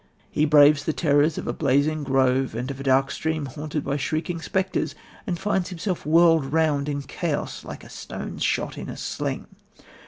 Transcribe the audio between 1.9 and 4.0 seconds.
grove and of a dark stream haunted by